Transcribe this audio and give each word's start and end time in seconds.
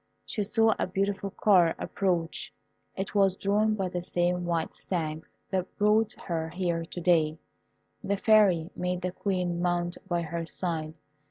She 0.25 0.43
saw 0.43 0.73
a 0.79 0.87
beautiful 0.87 1.29
car 1.29 1.75
approach; 1.77 2.51
it 2.95 3.13
was 3.13 3.35
drawn 3.35 3.75
by 3.75 3.87
the 3.89 4.01
same 4.01 4.45
white 4.45 4.73
stags 4.73 5.29
that 5.51 5.77
brought 5.77 6.13
her 6.13 6.49
here 6.49 6.83
to 6.85 6.99
day. 6.99 7.37
The 8.03 8.17
Fairy 8.17 8.71
made 8.75 9.03
the 9.03 9.11
Queen 9.11 9.61
mount 9.61 9.97
by 10.07 10.23
her 10.23 10.47
side. 10.47 10.95